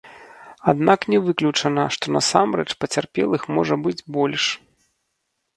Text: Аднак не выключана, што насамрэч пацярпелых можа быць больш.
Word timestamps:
Аднак 0.71 0.99
не 1.13 1.19
выключана, 1.27 1.83
што 1.97 2.05
насамрэч 2.17 2.67
пацярпелых 2.81 3.47
можа 3.59 3.75
быць 3.85 3.99
больш. 4.17 4.43